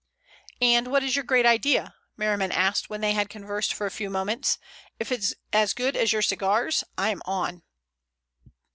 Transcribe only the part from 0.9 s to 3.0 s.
is your great idea?" Merriman asked